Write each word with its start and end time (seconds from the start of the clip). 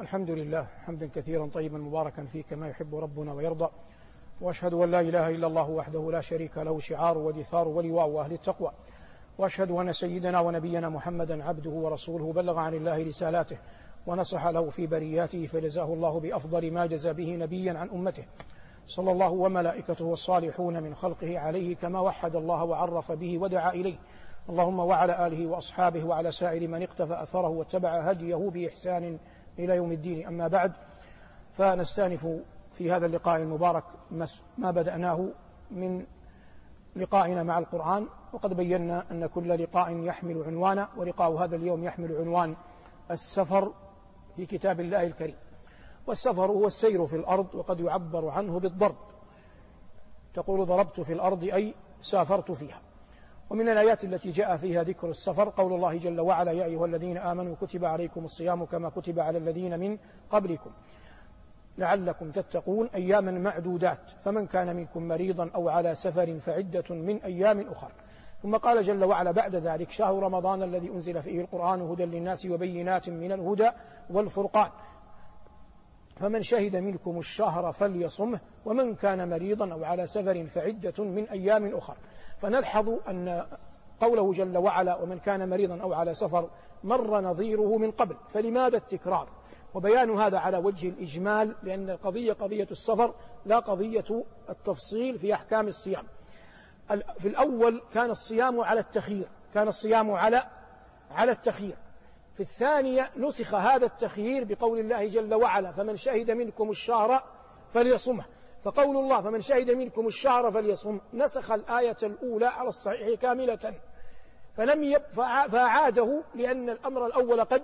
الحمد 0.00 0.30
لله 0.30 0.66
حمدا 0.86 1.10
كثيرا 1.14 1.46
طيبا 1.46 1.78
مباركا 1.78 2.24
فيه 2.24 2.42
كما 2.42 2.68
يحب 2.68 2.94
ربنا 2.94 3.32
ويرضى. 3.32 3.68
وأشهد 4.40 4.74
أن 4.74 4.90
لا 4.90 5.00
إله 5.00 5.28
إلا 5.28 5.46
الله 5.46 5.70
وحده 5.70 6.10
لا 6.10 6.20
شريك 6.20 6.58
له 6.58 6.80
شعار 6.80 7.18
ودثار 7.18 7.68
ولواء 7.68 8.20
أهل 8.20 8.32
التقوى. 8.32 8.70
وأشهد 9.38 9.70
أن 9.70 9.92
سيدنا 9.92 10.40
ونبينا 10.40 10.88
محمدا 10.88 11.44
عبده 11.44 11.70
ورسوله 11.70 12.32
بلغ 12.32 12.58
عن 12.58 12.74
الله 12.74 13.06
رسالاته 13.06 13.58
ونصح 14.06 14.46
له 14.46 14.70
في 14.70 14.86
برياته 14.86 15.46
فجزاه 15.46 15.94
الله 15.94 16.20
بأفضل 16.20 16.70
ما 16.72 16.86
جزى 16.86 17.12
به 17.12 17.36
نبيا 17.36 17.78
عن 17.78 17.90
أمته. 17.90 18.24
صلى 18.86 19.12
الله 19.12 19.30
وملائكته 19.30 20.04
والصالحون 20.04 20.82
من 20.82 20.94
خلقه 20.94 21.38
عليه 21.38 21.76
كما 21.76 22.00
وحد 22.00 22.36
الله 22.36 22.64
وعرف 22.64 23.12
به 23.12 23.38
ودعا 23.38 23.72
إليه. 23.72 23.98
اللهم 24.48 24.78
وعلى 24.78 25.26
آله 25.26 25.46
وأصحابه 25.46 26.04
وعلى 26.04 26.30
سائر 26.30 26.68
من 26.68 26.82
اقتفى 26.82 27.22
أثره 27.22 27.48
واتبع 27.48 28.00
هديه 28.00 28.50
بإحسان 28.50 29.18
إلى 29.64 29.76
يوم 29.76 29.92
الدين. 29.92 30.26
أما 30.26 30.48
بعد 30.48 30.72
فنستأنف 31.52 32.26
في 32.72 32.92
هذا 32.92 33.06
اللقاء 33.06 33.36
المبارك 33.36 33.84
ما 34.58 34.70
بدأناه 34.70 35.28
من 35.70 36.06
لقائنا 36.96 37.42
مع 37.42 37.58
القرآن 37.58 38.06
وقد 38.32 38.54
بينا 38.54 39.10
أن 39.10 39.26
كل 39.26 39.62
لقاء 39.62 39.96
يحمل 39.96 40.42
عنوانا 40.42 40.88
ولقاء 40.96 41.32
هذا 41.32 41.56
اليوم 41.56 41.84
يحمل 41.84 42.16
عنوان 42.16 42.56
السفر 43.10 43.72
في 44.36 44.46
كتاب 44.46 44.80
الله 44.80 45.02
الكريم. 45.06 45.36
والسفر 46.06 46.46
هو 46.46 46.66
السير 46.66 47.06
في 47.06 47.16
الأرض 47.16 47.54
وقد 47.54 47.80
يعبر 47.80 48.28
عنه 48.28 48.60
بالضرب. 48.60 48.96
تقول 50.34 50.66
ضربت 50.66 51.00
في 51.00 51.12
الأرض 51.12 51.44
أي 51.44 51.74
سافرت 52.00 52.52
فيها. 52.52 52.80
ومن 53.50 53.68
الآيات 53.68 54.04
التي 54.04 54.30
جاء 54.30 54.56
فيها 54.56 54.82
ذكر 54.82 55.10
السفر 55.10 55.48
قول 55.48 55.72
الله 55.72 55.96
جل 55.96 56.20
وعلا 56.20 56.52
يا 56.52 56.64
أيها 56.64 56.86
الذين 56.86 57.18
آمنوا 57.18 57.56
كتب 57.60 57.84
عليكم 57.84 58.24
الصيام 58.24 58.64
كما 58.64 58.88
كتب 58.88 59.20
على 59.20 59.38
الذين 59.38 59.80
من 59.80 59.98
قبلكم 60.30 60.70
لعلكم 61.78 62.30
تتقون 62.30 62.86
أياما 62.94 63.30
معدودات 63.30 63.98
فمن 64.18 64.46
كان 64.46 64.76
منكم 64.76 65.08
مريضا 65.08 65.50
أو 65.54 65.68
على 65.68 65.94
سفر 65.94 66.38
فعدة 66.38 66.94
من 66.94 67.22
أيام 67.22 67.60
أخر. 67.60 67.92
ثم 68.42 68.56
قال 68.56 68.82
جل 68.82 69.04
وعلا 69.04 69.30
بعد 69.30 69.56
ذلك 69.56 69.90
شهر 69.90 70.22
رمضان 70.22 70.62
الذي 70.62 70.90
أنزل 70.90 71.22
فيه 71.22 71.40
القرآن 71.40 71.80
هدى 71.80 72.04
للناس 72.04 72.46
وبينات 72.46 73.08
من 73.08 73.32
الهدى 73.32 73.70
والفرقان. 74.10 74.70
فمن 76.20 76.42
شهد 76.42 76.76
منكم 76.76 77.18
الشهر 77.18 77.72
فليصمه 77.72 78.40
ومن 78.64 78.94
كان 78.94 79.28
مريضا 79.28 79.72
أو 79.72 79.84
على 79.84 80.06
سفر 80.06 80.46
فعدة 80.46 81.04
من 81.04 81.28
أيام 81.28 81.76
أخر. 81.76 81.96
فنلحظ 82.38 82.88
أن 83.08 83.46
قوله 84.00 84.32
جل 84.32 84.58
وعلا 84.58 84.96
ومن 84.96 85.18
كان 85.18 85.48
مريضا 85.48 85.82
أو 85.82 85.92
على 85.92 86.14
سفر 86.14 86.50
مر 86.84 87.20
نظيره 87.20 87.76
من 87.76 87.90
قبل. 87.90 88.16
فلماذا 88.28 88.76
التكرار؟ 88.76 89.28
وبيان 89.74 90.10
هذا 90.10 90.38
على 90.38 90.56
وجه 90.58 90.88
الإجمال 90.88 91.54
لأن 91.62 91.90
القضية 91.90 92.32
قضية 92.32 92.68
السفر 92.70 93.14
لا 93.46 93.58
قضية 93.58 94.24
التفصيل 94.50 95.18
في 95.18 95.34
أحكام 95.34 95.68
الصيام. 95.68 96.04
في 97.18 97.28
الأول 97.28 97.82
كان 97.92 98.10
الصيام 98.10 98.60
على 98.60 98.80
التخيير 98.80 99.28
كان 99.54 99.68
الصيام 99.68 100.10
على 100.10 100.42
على 101.10 101.32
التخيير. 101.32 101.76
في 102.40 102.46
الثانية 102.46 103.10
نسخ 103.16 103.54
هذا 103.54 103.86
التخيير 103.86 104.44
بقول 104.44 104.78
الله 104.78 105.06
جل 105.06 105.34
وعلا 105.34 105.72
فمن 105.72 105.96
شهد 105.96 106.30
منكم 106.30 106.70
الشهر 106.70 107.22
فليصمه 107.74 108.24
فقول 108.64 108.96
الله 108.96 109.22
فمن 109.22 109.40
شهد 109.40 109.70
منكم 109.70 110.06
الشهر 110.06 110.50
فليصم. 110.50 111.00
نسخ 111.14 111.52
الآية 111.52 111.96
الأولى 112.02 112.46
على 112.46 112.68
الصحيح 112.68 113.20
كاملة. 113.20 113.74
فلم 114.56 114.82
يب 114.82 115.02
فأعاده 115.50 116.22
لأن 116.34 116.70
الأمر 116.70 117.06
الأول 117.06 117.44
قد 117.44 117.62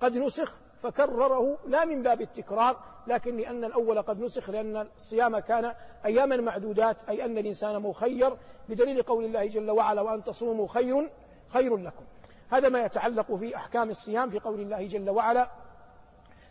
قد 0.00 0.16
نسخ 0.16 0.52
فكرره 0.82 1.58
لا 1.66 1.84
من 1.84 2.02
باب 2.02 2.20
التكرار 2.20 2.76
لكن 3.06 3.36
لأن 3.36 3.64
الأول 3.64 4.02
قد 4.02 4.20
نسخ 4.20 4.50
لأن 4.50 4.76
الصيام 4.96 5.38
كان 5.38 5.74
أياما 6.04 6.36
معدودات 6.36 6.96
أي 7.08 7.24
أن 7.24 7.38
الإنسان 7.38 7.82
مخير. 7.82 8.36
بدليل 8.68 9.02
قول 9.02 9.24
الله 9.24 9.46
جل 9.46 9.70
وعلا 9.70 10.02
وأن 10.02 10.24
تصوموا 10.24 10.68
خير 10.68 11.10
خير 11.48 11.76
لكم. 11.76 12.04
هذا 12.50 12.68
ما 12.68 12.80
يتعلق 12.80 13.34
في 13.34 13.56
أحكام 13.56 13.90
الصيام 13.90 14.30
في 14.30 14.38
قول 14.38 14.60
الله 14.60 14.86
جل 14.86 15.10
وعلا 15.10 15.50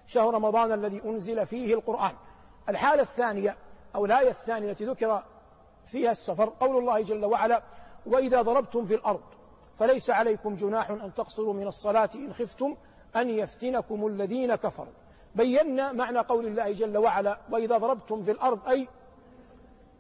شهر 0.08 0.34
رمضان 0.34 0.72
الذي 0.72 1.02
أنزل 1.06 1.46
فيه 1.46 1.74
القرآن. 1.74 2.16
الحالة 2.70 3.02
الثانية 3.02 3.58
أو 3.96 4.06
الآية 4.06 4.30
الثانية 4.30 4.72
التي 4.72 4.86
ذكر 4.86 5.24
فيها 5.86 6.12
السفر 6.12 6.54
قول 6.60 6.78
الله 6.78 7.02
جل 7.02 7.26
وعلا 7.26 7.64
وإذا 8.06 8.42
ضربتم 8.42 8.86
في 8.86 8.96
الأرض 8.96 9.22
فليس 9.80 10.10
عليكم 10.10 10.56
جناح 10.56 10.90
أن 10.90 11.14
تقصروا 11.14 11.54
من 11.54 11.68
الصلاة 11.68 12.10
إن 12.16 12.34
خفتم 12.34 12.76
أن 13.16 13.30
يفتنكم 13.30 14.08
الذين 14.08 14.56
كفروا. 14.56 14.94
بينا 15.36 15.92
معنى 15.92 16.20
قول 16.20 16.46
الله 16.46 16.72
جل 16.72 16.98
وعلا 16.98 17.40
وإذا 17.52 17.78
ضربتم 17.78 18.22
في 18.22 18.32
الأرض 18.32 18.68
أي 18.68 18.88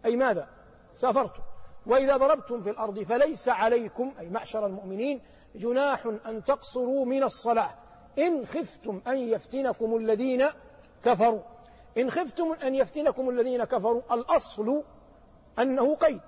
أي 0.05 0.16
ماذا؟ 0.16 0.47
سافرتم. 0.93 1.41
وإذا 1.85 2.17
ضربتم 2.17 2.61
في 2.61 2.69
الأرض 2.69 3.03
فليس 3.03 3.49
عليكم 3.49 4.11
أي 4.19 4.29
معشر 4.29 4.66
المؤمنين 4.66 5.21
جناح 5.55 6.05
أن 6.25 6.43
تقصروا 6.43 7.05
من 7.05 7.23
الصلاة. 7.23 7.73
إن 8.19 8.45
خفتم 8.45 9.01
أن 9.07 9.17
يفتنكم 9.17 9.95
الذين 9.95 10.49
كفروا. 11.03 11.41
إن 11.97 12.11
خفتم 12.11 12.53
أن 12.63 12.75
يفتنكم 12.75 13.29
الذين 13.29 13.63
كفروا 13.63 14.01
الأصل 14.11 14.83
أنه 15.59 15.95
قيد. 15.95 16.21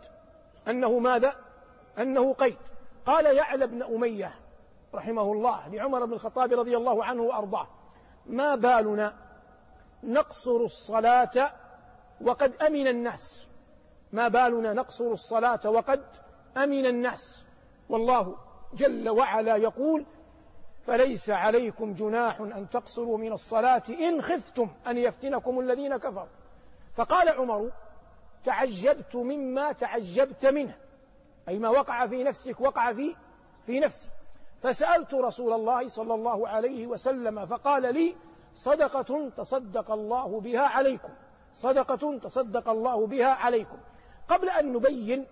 أنه 0.67 0.99
ماذا؟ 0.99 1.35
أنه 1.97 2.33
قيد. 2.33 2.57
قال 3.05 3.25
يعلى 3.37 3.67
بن 3.67 3.83
أمية 3.83 4.35
رحمه 4.93 5.31
الله 5.31 5.67
لعمر 5.67 6.05
بن 6.05 6.13
الخطاب 6.13 6.53
رضي 6.53 6.77
الله 6.77 7.05
عنه 7.05 7.21
وأرضاه 7.21 7.67
ما 8.25 8.55
بالنا 8.55 9.13
نقصر 10.03 10.55
الصلاة 10.55 11.51
وقد 12.21 12.55
أمن 12.55 12.87
الناس. 12.87 13.47
ما 14.11 14.27
بالنا 14.27 14.73
نقصر 14.73 15.11
الصلاة 15.11 15.59
وقد 15.65 16.03
أمن 16.57 16.85
الناس. 16.85 17.43
والله 17.89 18.35
جل 18.73 19.09
وعلا 19.09 19.55
يقول 19.55 20.05
فليس 20.85 21.29
عليكم 21.29 21.93
جناح 21.93 22.39
أن 22.39 22.69
تقصروا 22.69 23.17
من 23.17 23.33
الصلاة 23.33 23.83
إن 23.89 24.21
خفتم 24.21 24.69
أن 24.87 24.97
يفتنكم 24.97 25.59
الذين 25.59 25.97
كفروا. 25.97 26.27
فقال 26.95 27.29
عمر 27.29 27.71
تعجبت 28.45 29.15
مما 29.15 29.71
تعجبت 29.71 30.45
منه. 30.45 30.77
أي 31.49 31.59
ما 31.59 31.69
وقع 31.69 32.07
في 32.07 32.23
نفسك 32.23 32.61
وقع 32.61 32.93
في 32.93 33.15
في 33.65 33.79
نفسي. 33.79 34.09
فسألت 34.61 35.13
رسول 35.13 35.53
الله 35.53 35.87
صلى 35.87 36.13
الله 36.13 36.47
عليه 36.47 36.87
وسلم 36.87 37.45
فقال 37.45 37.93
لي 37.93 38.15
صدقة 38.53 39.29
تصدق 39.29 39.91
الله 39.91 40.39
بها 40.39 40.61
عليكم. 40.61 41.13
صدقة 41.53 42.17
تصدق 42.17 42.69
الله 42.69 43.07
بها 43.07 43.29
عليكم. 43.29 43.77
قبل 44.27 44.49
أن 44.49 44.73
نبين 44.73 45.27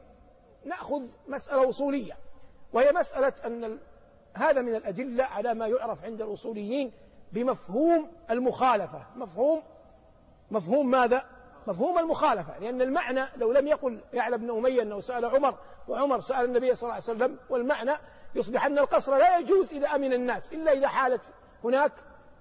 نأخذ 0.65 1.03
مسألة 1.27 1.69
أصولية. 1.69 2.17
وهي 2.73 2.91
مسألة 2.91 3.33
أن 3.45 3.77
هذا 4.33 4.61
من 4.61 4.75
الأدلة 4.75 5.23
على 5.23 5.53
ما 5.53 5.67
يعرف 5.67 6.05
عند 6.05 6.21
الأصوليين 6.21 6.91
بمفهوم 7.31 8.11
المخالفة. 8.29 9.03
مفهوم 9.15 9.63
مفهوم 10.51 10.91
ماذا؟ 10.91 11.25
مفهوم 11.67 11.99
المخالفة. 11.99 12.59
لأن 12.59 12.81
المعنى 12.81 13.25
لو 13.37 13.51
لم 13.51 13.67
يقل 13.67 13.99
يعلى 14.13 14.37
بن 14.37 14.49
أمية 14.49 14.81
أنه 14.81 14.99
سأل 14.99 15.25
عمر 15.25 15.55
وعمر 15.87 16.19
سأل 16.19 16.45
النبي 16.45 16.75
صلى 16.75 16.83
الله 16.83 16.93
عليه 16.93 17.03
وسلم 17.03 17.37
والمعنى 17.49 17.91
يصبح 18.35 18.65
أن 18.65 18.79
القصر 18.79 19.17
لا 19.17 19.37
يجوز 19.37 19.73
إذا 19.73 19.87
أمن 19.87 20.13
الناس 20.13 20.53
إلا 20.53 20.71
إذا 20.71 20.87
حالت 20.87 21.21
هناك 21.63 21.91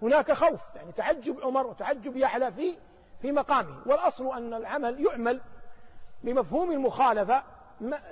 هناك 0.03 0.33
خوف 0.33 0.77
يعني 0.77 0.93
تعجب 0.93 1.41
عمر 1.41 1.67
وتعجب 1.67 2.17
يعلى 2.17 2.53
في 2.53 2.79
في 3.23 3.33
مقامه. 3.33 3.83
والأصل 3.87 4.37
أن 4.37 4.55
العمل 4.55 5.07
يعمل 5.07 5.41
بمفهوم 6.23 6.71
المخالفة 6.71 7.43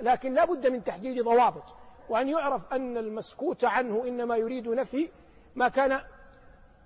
لكن 0.01 0.33
لا 0.33 0.45
بد 0.45 0.67
من 0.67 0.83
تحديد 0.83 1.23
ضوابط. 1.23 1.63
وأن 2.09 2.29
يعرف 2.29 2.73
أن 2.73 2.97
المسكوت 2.97 3.65
عنه 3.65 4.03
إنما 4.07 4.35
يريد 4.35 4.67
نفي 4.67 5.09
ما 5.55 5.67
كان 5.67 6.01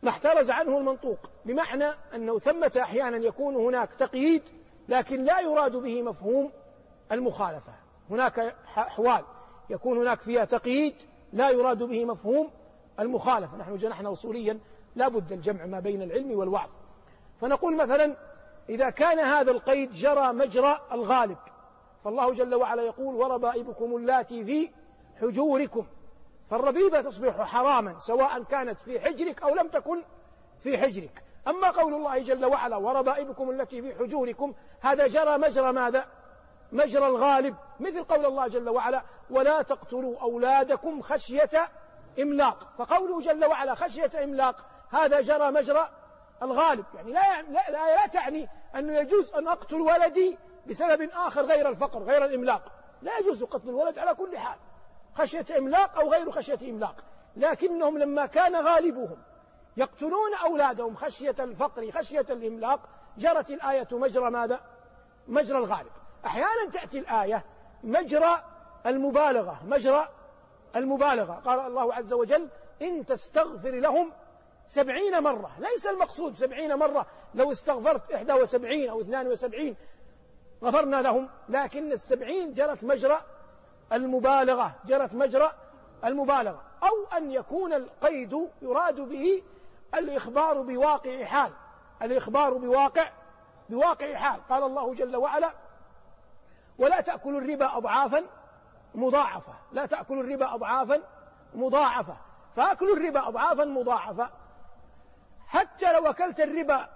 ما 0.03 0.09
احترز 0.09 0.51
عنه 0.51 0.77
المنطوق. 0.77 1.19
بمعنى 1.45 1.85
أنه 2.15 2.39
ثمة 2.39 2.71
أحيانا 2.81 3.17
يكون 3.17 3.55
هناك 3.55 3.93
تقييد 3.93 4.43
لكن 4.89 5.23
لا 5.23 5.39
يراد 5.39 5.75
به 5.75 6.01
مفهوم 6.01 6.51
المخالفة. 7.11 7.73
هناك 8.09 8.39
أحوال 8.77 9.23
يكون 9.69 9.97
هناك 9.97 10.21
فيها 10.21 10.45
تقييد 10.45 10.95
لا 11.33 11.49
يراد 11.49 11.83
به 11.83 12.05
مفهوم 12.05 12.49
المخالفة. 12.99 13.57
نحن 13.57 13.75
جنحنا 13.75 14.11
أصوليا 14.11 14.59
لا 14.95 15.07
بد 15.07 15.31
الجمع 15.31 15.65
ما 15.65 15.79
بين 15.79 16.01
العلم 16.01 16.31
والوعظ. 16.31 16.69
فنقول 17.41 17.75
مثلا 17.75 18.15
إذا 18.69 18.89
كان 18.89 19.19
هذا 19.19 19.51
القيد 19.51 19.91
جرى 19.91 20.33
مجرى 20.33 20.79
الغالب 20.91 21.37
فالله 22.03 22.33
جل 22.33 22.55
وعلا 22.55 22.81
يقول 22.81 23.15
وربائبكم 23.15 23.95
اللاتي 23.95 24.45
في 24.45 24.69
حجوركم. 25.21 25.87
فالربيبة 26.49 27.01
تصبح 27.01 27.41
حراما 27.41 27.99
سواء 27.99 28.43
كانت 28.43 28.79
في 28.79 28.99
حجرك 28.99 29.41
أو 29.41 29.55
لم 29.55 29.67
تكن 29.67 30.03
في 30.59 30.77
حجرك. 30.77 31.23
أما 31.47 31.69
قول 31.69 31.93
الله 31.93 32.19
جل 32.19 32.45
وعلا 32.45 32.77
وربائبكم 32.77 33.49
التي 33.49 33.81
في 33.81 33.95
حجوركم 33.95 34.53
هذا 34.81 35.07
جرى 35.07 35.37
مجرى 35.37 35.71
ماذا؟ 35.71 36.05
مجرى 36.71 37.07
الغالب. 37.07 37.55
مثل 37.79 38.03
قول 38.03 38.25
الله 38.25 38.47
جل 38.47 38.69
وعلا 38.69 39.03
ولا 39.29 39.61
تقتلوا 39.61 40.21
أولادكم 40.21 41.01
خشية 41.01 41.69
إملاق 42.19 42.73
فقوله 42.77 43.21
جل 43.21 43.45
وعلا 43.45 43.75
خشية 43.75 44.23
إملاق 44.23 44.65
هذا 44.89 45.21
جرى 45.21 45.51
مجرى 45.51 45.89
الغالب. 46.43 46.85
يعني 46.95 47.11
لا, 47.11 47.41
لا, 47.41 47.71
لا, 47.71 47.95
لا 47.95 48.07
تعني 48.07 48.49
أنه 48.75 48.93
يجوز 48.93 49.33
أن 49.33 49.47
أقتل 49.47 49.81
ولدي 49.81 50.37
بسبب 50.67 51.09
آخر 51.13 51.41
غير 51.41 51.69
الفقر 51.69 52.03
غير 52.03 52.25
الإملاق. 52.25 52.71
لا 53.01 53.17
يجوز 53.17 53.43
قتل 53.43 53.69
الولد 53.69 53.99
على 53.99 54.13
كل 54.13 54.37
حال. 54.37 54.57
خشية 55.15 55.45
إملاق 55.57 55.99
أو 55.99 56.11
غير 56.11 56.31
خشية 56.31 56.69
إملاق. 56.69 56.95
لكنهم 57.35 57.97
لما 57.97 58.25
كان 58.25 58.55
غالبهم 58.55 59.17
يقتلون 59.77 60.33
أولادهم 60.45 60.95
خشية 60.95 61.35
الفقر 61.39 61.91
خشية 61.91 62.25
الإملاق. 62.29 62.79
جرت 63.17 63.49
الآية 63.49 63.87
مجرى 63.91 64.31
ماذا؟ 64.31 64.61
مجرى 65.27 65.57
الغالب. 65.57 65.91
أحيانا 66.25 66.71
تأتي 66.73 66.99
الآية 66.99 67.45
مجرى 67.83 68.43
المبالغة 68.85 69.61
مجرى 69.65 70.09
المبالغة. 70.75 71.33
قال 71.33 71.59
الله 71.59 71.93
عز 71.93 72.13
وجل 72.13 72.49
إن 72.81 73.05
تستغفر 73.05 73.71
لهم 73.71 74.11
سبعين 74.67 75.23
مرة. 75.23 75.51
ليس 75.59 75.87
المقصود 75.87 76.35
سبعين 76.35 76.75
مرة. 76.75 77.05
لو 77.35 77.51
استغفرت 77.51 78.11
إحدى 78.11 78.33
وسبعين 78.33 78.89
أو 78.89 79.01
اثنان 79.01 79.27
وسبعين 79.27 79.75
غفرنا 80.63 81.01
لهم 81.01 81.29
لكن 81.49 81.91
السبعين 81.91 82.53
جرت 82.53 82.83
مجرى 82.83 83.21
المبالغة 83.93 84.75
جرت 84.85 85.13
مجرى 85.13 85.51
المبالغة. 86.05 86.61
أو 86.83 87.17
أن 87.17 87.31
يكون 87.31 87.73
القيد 87.73 88.49
يراد 88.61 88.99
به 89.01 89.43
الإخبار 89.95 90.61
بواقع 90.61 91.23
حال. 91.23 91.51
الإخبار 92.01 92.53
بواقع 92.53 93.09
بواقع 93.69 94.15
حال. 94.15 94.47
قال 94.49 94.63
الله 94.63 94.93
جل 94.93 95.15
وعلا 95.15 95.53
ولا 96.79 97.01
تأكلوا 97.01 97.41
الربا 97.41 97.77
أضعافا 97.77 98.23
مضاعفة. 98.95 99.53
لا 99.71 99.85
تأكلوا 99.85 100.23
الربا 100.23 100.55
أضعافا 100.55 101.01
مضاعفة. 101.53 102.17
فأكلوا 102.55 102.95
الربا 102.95 103.27
أضعافا 103.27 103.65
مضاعفة. 103.65 104.29
حتى 105.47 105.93
لو 105.93 106.09
أكلت 106.09 106.39
الربا 106.39 106.87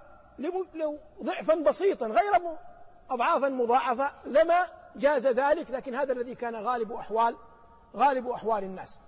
لو 0.74 1.00
ضعفا 1.24 1.56
بسيطا 1.56 2.08
غير 2.08 2.58
أضعافا 3.10 3.50
مضاعفة 3.50 4.12
لما 4.26 4.68
جاز 4.96 5.28
ذلك 5.28 5.72
لكن 5.72 5.96
هذا 5.96 6.14
الذي 6.14 6.36
كان 6.36 6.56
غالب 6.56 6.92
أحوال 6.92 7.36
غالب 7.96 8.28
أحوال 8.28 8.64
الناس. 8.64 9.00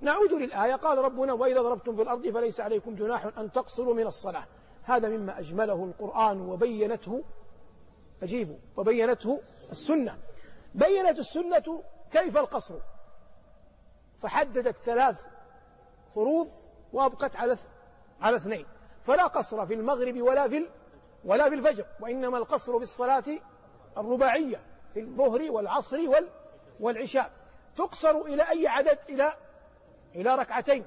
نعود 0.00 0.32
للآية. 0.32 0.74
قال 0.74 0.98
ربنا 0.98 1.32
وإذا 1.32 1.62
ضربتم 1.62 1.96
في 1.96 2.02
الأرض 2.02 2.28
فليس 2.28 2.60
عليكم 2.60 2.94
جناح 2.94 3.38
أن 3.38 3.52
تقصروا 3.52 3.94
من 3.94 4.06
الصلاة. 4.06 4.46
هذا 4.82 5.08
مما 5.08 5.38
أجمله 5.38 5.84
القرآن 5.84 6.40
وبينته 6.40 7.24
أجيبوا 8.22 8.56
وبينته 8.76 9.40
السنة. 9.72 10.18
بينت 10.74 11.18
السنة 11.18 11.82
كيف 12.12 12.36
القصر؟ 12.36 12.74
فحددت 14.18 14.76
ثلاث 14.76 15.24
فروض 16.14 16.48
وأبقت 16.92 17.36
على 17.36 17.56
على 18.20 18.36
اثنين. 18.36 18.66
فلا 19.02 19.26
قصر 19.26 19.66
في 19.66 19.74
المغرب 19.74 20.22
ولا 20.22 20.48
في 20.48 20.66
ولا 21.24 21.48
في 21.48 21.54
الفجر 21.54 21.86
وإنما 22.00 22.38
القصر 22.38 22.78
في 22.78 22.84
الصلاة 22.84 23.24
الرباعية. 23.98 24.75
في 24.96 25.02
الظهر 25.02 25.50
والعصر 25.50 25.98
والعشاء. 26.80 27.30
تقصر 27.76 28.20
إلى 28.20 28.42
أي 28.50 28.66
عدد؟ 28.66 28.98
إلى 29.08 29.32
إلى 30.14 30.34
ركعتين. 30.34 30.84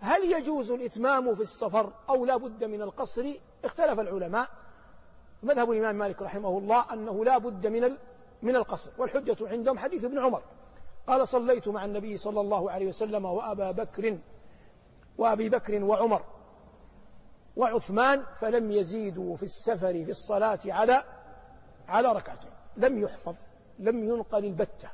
هل 0.00 0.32
يجوز 0.32 0.70
الإتمام 0.70 1.34
في 1.34 1.40
السفر 1.40 1.92
أو 2.08 2.24
لا 2.24 2.36
بد 2.36 2.64
من 2.64 2.82
القصر؟ 2.82 3.34
اختلف 3.64 4.00
العلماء. 4.00 4.48
مذهب 5.42 5.70
الإمام 5.70 5.94
مالك 5.94 6.22
رحمه 6.22 6.58
الله 6.58 6.92
أنه 6.92 7.24
لا 7.24 7.38
بد 7.38 7.66
من 7.66 7.96
من 8.42 8.56
القصر. 8.56 8.90
والحجة 8.98 9.36
عندهم 9.48 9.78
حديث 9.78 10.04
ابن 10.04 10.18
عمر. 10.18 10.42
قال 11.06 11.28
صليت 11.28 11.68
مع 11.68 11.84
النبي 11.84 12.16
صلى 12.16 12.40
الله 12.40 12.70
عليه 12.70 12.86
وسلم 12.86 13.24
وأبا 13.24 13.70
بكر 13.70 14.18
وأبي 15.18 15.48
بكر 15.48 15.84
وعمر 15.84 16.24
وعثمان 17.56 18.24
فلم 18.40 18.72
يزيدوا 18.72 19.36
في 19.36 19.42
السفر 19.42 20.04
في 20.04 20.10
الصلاة 20.10 20.60
على 20.66 21.04
على 21.88 22.12
ركعتين. 22.12 22.59
لم 22.76 22.98
يحفظ 22.98 23.36
لم 23.78 24.04
ينقل 24.04 24.44
البتة. 24.44 24.88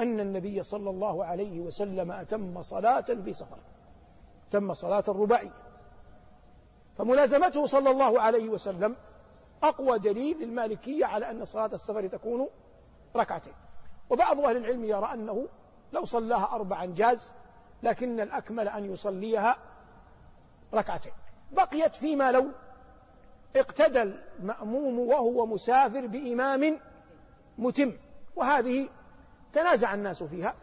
أن 0.00 0.20
النبي 0.20 0.62
صلى 0.62 0.90
الله 0.90 1.24
عليه 1.24 1.60
وسلم 1.60 2.12
أتم 2.12 2.62
صلاة 2.62 3.00
في 3.00 3.32
سفر 3.32 3.58
تم 4.50 4.74
صلاة 4.74 5.04
الرباعية 5.08 5.52
فملازمته 6.98 7.66
صلى 7.66 7.90
الله 7.90 8.20
عليه 8.20 8.48
وسلم 8.48 8.96
أقوى 9.62 9.98
دليل 9.98 10.40
للمالكية 10.40 11.06
على 11.06 11.30
أن 11.30 11.44
صلاة 11.44 11.70
السفر 11.72 12.06
تكون 12.06 12.48
ركعتين. 13.16 13.52
وبعض 14.10 14.40
أهل 14.40 14.56
العلم 14.56 14.84
يرى 14.84 15.12
أنه 15.14 15.48
لو 15.92 16.04
صلاها 16.04 16.54
أربعا 16.54 16.86
جاز 16.86 17.32
لكن 17.82 18.20
الأكمل 18.20 18.68
أن 18.68 18.92
يصليها 18.92 19.56
ركعتين. 20.74 21.12
بقيت 21.52 21.94
فيما 21.94 22.32
لو 22.32 22.46
اقتدى 23.56 24.02
المأموم 24.02 24.98
وهو 24.98 25.46
مسافر 25.46 26.06
بإمام 26.06 26.78
متم 27.58 27.92
وهذه 28.36 28.88
تنازع 29.52 29.94
الناس 29.94 30.22
فيها. 30.22 30.54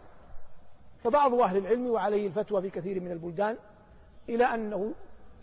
فبعض 0.98 1.34
أهل 1.34 1.58
العلم 1.58 1.88
وعليه 1.88 2.28
الفتوى 2.28 2.62
في 2.62 2.70
كثير 2.70 3.00
من 3.00 3.12
البلدان 3.12 3.58
إلى 4.30 4.44
أنه 4.44 4.94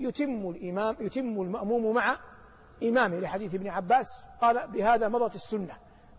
يتم 0.00 0.50
الإمام 0.50 0.96
يتم 1.00 1.42
المأموم 1.42 1.94
مع 1.94 2.16
إمامه. 2.82 3.20
لحديث 3.20 3.54
ابن 3.54 3.68
عباس 3.68 4.22
قال 4.40 4.68
بهذا 4.68 5.08
مضت 5.08 5.34
السنة. 5.34 5.74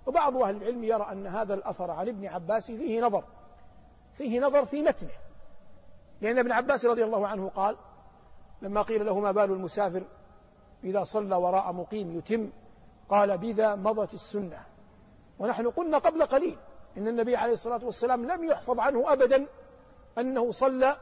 وبعض 0.06 0.38
أهل 0.38 0.56
العلم 0.56 0.83
يرى 0.83 1.07
أن 1.12 1.27
هذا 1.27 1.53
الأثر 1.53 1.91
عن 1.91 2.07
ابن 2.07 2.25
عباس 2.25 2.65
فيه 2.65 3.01
نظر 3.01 3.24
فيه 4.13 4.39
نظر 4.39 4.65
في 4.65 4.81
متنه. 4.81 5.12
لأن 6.21 6.38
ابن 6.38 6.51
عباس 6.51 6.85
رضي 6.85 7.03
الله 7.03 7.27
عنه 7.27 7.50
قال 7.50 7.77
لما 8.62 8.81
قيل 8.81 9.06
له 9.06 9.19
ما 9.19 9.31
بال 9.31 9.51
المسافر 9.51 10.03
إذا 10.83 11.03
صلى 11.03 11.35
وراء 11.35 11.71
مقيم 11.71 12.18
يتم 12.18 12.50
قال 13.09 13.38
بذا 13.38 13.75
مضت 13.75 14.13
السنة. 14.13 14.65
ونحن 15.39 15.69
قلنا 15.69 15.97
قبل 15.97 16.25
قليل 16.25 16.57
إن 16.97 17.07
النبي 17.07 17.35
عليه 17.35 17.53
الصلاة 17.53 17.85
والسلام 17.85 18.25
لم 18.31 18.44
يحفظ 18.44 18.79
عنه 18.79 19.13
أبدا 19.13 19.47
أنه 20.18 20.51
صلى 20.51 20.97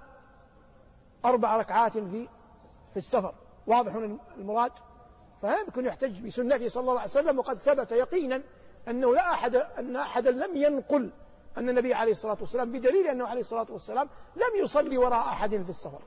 أربع 1.25 1.57
ركعات 1.57 1.91
في 1.91 2.27
في 2.91 2.97
السفر. 2.97 3.33
واضح 3.67 3.95
المراد؟ 4.37 4.71
فلا 5.41 5.59
يمكن 5.59 5.85
يحتج 5.85 6.25
بسنته 6.25 6.67
صلى 6.67 6.81
الله 6.81 6.99
عليه 6.99 7.11
وسلم 7.11 7.39
وقد 7.39 7.57
ثبت 7.57 7.91
يقينا 7.91 8.41
أنه 8.87 9.15
لا 9.15 9.31
أحد 9.33 9.55
أن 9.55 9.95
أحدا 9.95 10.31
لم 10.31 10.55
ينقل 10.55 11.11
أن 11.57 11.69
النبي 11.69 11.93
عليه 11.93 12.11
الصلاة 12.11 12.37
والسلام 12.41 12.71
بدليل 12.71 13.07
أنه 13.07 13.27
عليه 13.27 13.41
الصلاة 13.41 13.67
والسلام 13.69 14.09
لم 14.35 14.63
يصلي 14.63 14.97
وراء 14.97 15.19
أحد 15.19 15.49
في 15.49 15.69
السفر. 15.69 16.01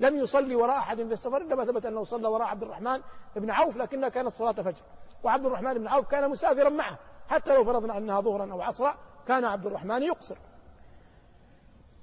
لم 0.00 0.16
يصلي 0.16 0.54
وراء 0.54 0.78
أحد 0.78 0.96
في 0.96 1.12
السفر 1.12 1.42
إنما 1.42 1.64
ثبت 1.64 1.86
أنه 1.86 2.04
صلى 2.04 2.28
وراء 2.28 2.48
عبد 2.48 2.62
الرحمن 2.62 3.00
بن 3.36 3.50
عوف 3.50 3.76
لكنها 3.76 4.08
كانت 4.08 4.32
صلاة 4.32 4.52
فجر 4.52 4.82
وعبد 5.24 5.46
الرحمن 5.46 5.74
بن 5.74 5.86
عوف 5.86 6.08
كان 6.08 6.30
مسافرا 6.30 6.68
معه 6.68 6.98
حتى 7.28 7.54
لو 7.54 7.64
فرضنا 7.64 7.98
أنها 7.98 8.20
ظهرا 8.20 8.52
أو 8.52 8.62
عصرا 8.62 8.94
كان 9.26 9.44
عبد 9.44 9.66
الرحمن 9.66 10.02
يقصر. 10.02 10.36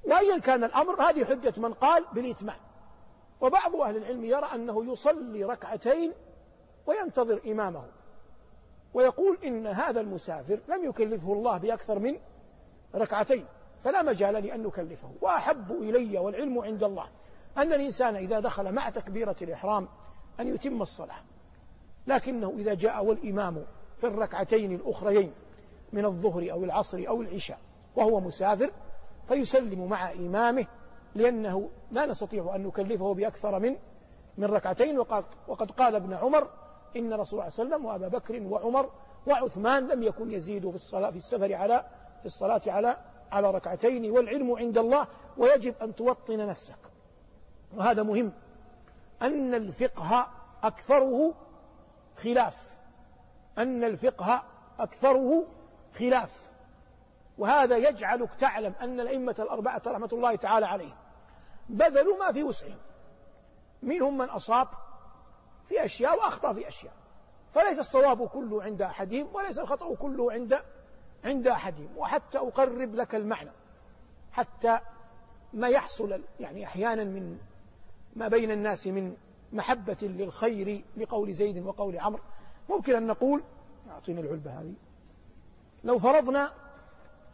وأيا 0.04 0.38
كان 0.38 0.64
الأمر 0.64 1.02
هذه 1.02 1.26
حجة 1.26 1.54
من 1.58 1.74
قال 1.74 2.06
بالإتمام 2.14 2.58
وبعض 3.42 3.76
أهل 3.76 3.98
العلم 3.98 4.26
يرى 4.26 4.46
أنه 4.56 4.92
يصلي 4.92 5.44
ركعتين 5.44 6.14
وينتظر 6.86 7.42
إمامه. 7.46 7.84
ويقول 8.94 9.38
إن 9.44 9.68
هذا 9.68 10.02
المسافر 10.02 10.60
لم 10.68 10.86
يكلفه 10.86 11.34
الله 11.34 11.58
بأكثر 11.58 12.00
من 12.00 12.20
ركعتين 12.96 13.46
فلا 13.84 14.04
مجال 14.04 14.34
لأن 14.34 14.64
نكلفه 14.64 15.12
وأحب 15.22 15.72
إلي 15.72 16.18
والعلم 16.18 16.60
عند 16.60 16.84
الله. 16.84 17.10
أن 17.58 17.74
الإنسان 17.74 18.16
إذا 18.16 18.40
دخل 18.40 18.72
مع 18.72 18.90
تكبيرة 18.90 19.36
الإحرام 19.42 19.88
أن 20.40 20.48
يتم 20.48 20.82
الصلاة. 20.82 21.22
لكنه 22.08 22.54
إذا 22.58 22.74
جاء 22.74 23.06
والإمام 23.06 23.66
في 23.96 24.08
الركعتين 24.08 24.76
الأخريين 24.76 25.34
من 25.94 26.06
الظهر 26.06 26.52
أو 26.52 26.64
العصر 26.64 27.04
أو 27.08 27.22
العشاء 27.22 27.60
وهو 27.96 28.20
مسافر 28.20 28.72
فيسلم 29.28 29.90
مع 29.90 30.12
إمامه 30.12 30.66
لأنه 31.16 31.70
لا 31.92 32.06
نستطيع 32.06 32.56
أن 32.56 32.64
نكلفه 32.64 33.14
بأكثر 33.14 33.60
من 33.60 33.76
من 34.38 34.46
ركعتين. 34.46 35.00
وقد, 35.00 35.26
وقد 35.48 35.72
قال 35.72 35.96
ابن 35.96 36.14
عمر 36.14 36.50
إن 36.98 37.14
رسول 37.14 37.40
الله 37.40 37.50
صلى 37.50 37.66
الله 37.66 37.76
عليه 37.76 37.76
وسلم 37.76 37.86
وأبا 37.86 38.08
بكر 38.08 38.44
وعمر 38.44 38.90
وعثمان 39.28 39.88
لم 39.88 40.04
يكن 40.04 40.32
يزيد 40.32 40.70
في 40.70 40.76
الصلاة 40.76 41.12
في 41.12 41.18
السفر 41.18 41.54
على 41.54 41.86
في 42.20 42.26
الصلاة 42.26 42.62
على 42.68 42.98
على 43.32 43.52
ركعتين. 43.52 44.12
والعلم 44.12 44.52
عند 44.52 44.78
الله 44.78 45.08
ويجب 45.38 45.76
أن 45.82 45.96
توطن 45.96 46.48
نفسك. 46.48 46.97
وهذا 47.76 48.04
مهم. 48.04 48.32
أن 49.22 49.54
الفقه 49.54 50.28
أكثره 50.64 51.34
خلاف. 52.18 52.78
أن 53.58 53.84
الفقه 53.84 54.44
أكثره 54.80 55.48
خلاف. 56.00 56.52
وهذا 57.38 57.78
يجعلك 57.78 58.30
تعلم 58.40 58.74
أن 58.82 59.00
الأئمة 59.00 59.36
الأربعة 59.40 59.82
رحمة 59.88 60.10
الله 60.14 60.36
تعالى 60.36 60.66
عليهم 60.66 60.96
بذلوا 61.70 62.18
ما 62.18 62.32
في 62.32 62.44
وسعهم. 62.44 62.78
منهم 63.82 64.18
من 64.18 64.30
أصاب 64.30 64.68
في 65.66 65.86
أشياء 65.86 66.18
وأخطأ 66.18 66.54
في 66.54 66.68
أشياء. 66.68 66.94
فليس 67.54 67.80
الصواب 67.80 68.28
كله 68.28 68.64
عند 68.64 68.82
أحدهم 68.82 69.28
وليس 69.34 69.60
الخطأ 69.60 69.96
كله 69.96 70.32
عند 70.32 70.62
عند 71.26 71.48
أحدهم. 71.48 71.98
وحتى 71.98 72.38
أقرب 72.38 72.96
لك 72.96 73.16
المعنى. 73.16 73.52
حتى 74.32 74.80
ما 75.54 75.68
يحصل 75.68 76.22
يعني 76.40 76.66
أحيانا 76.66 77.04
من 77.04 77.38
ما 78.18 78.28
بين 78.28 78.52
الناس 78.52 78.88
من 78.88 79.16
محبة 79.54 79.98
للخير 80.02 80.84
لقول 80.98 81.34
زيد 81.34 81.66
وقول 81.66 82.00
عمرو. 82.00 82.22
ممكن 82.70 82.96
أن 82.96 83.08
نقول 83.08 83.44
أعطيني 83.90 84.22
العلبة 84.22 84.62
هذه 84.62 84.74
لو 85.84 85.98
فرضنا 85.98 86.54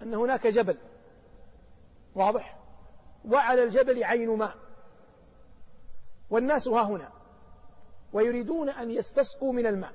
أن 0.01 0.13
هناك 0.13 0.47
جبل 0.47 0.77
واضح؟ 2.15 2.57
وعلى 3.25 3.63
الجبل 3.63 4.03
عين 4.03 4.29
ماء 4.29 4.55
والناس 6.29 6.67
ها 6.67 6.83
هنا 6.83 7.11
ويريدون 8.13 8.69
أن 8.69 8.91
يستسقوا 8.91 9.53
من 9.53 9.67
الماء. 9.67 9.93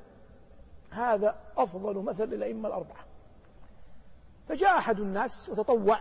هذا 0.90 1.40
أفضل 1.56 2.02
مثل 2.02 2.24
للأئمة 2.24 2.68
الأربعة. 2.68 3.04
فجاء 4.48 4.78
أحد 4.78 5.00
الناس 5.00 5.48
وتطوع 5.48 6.00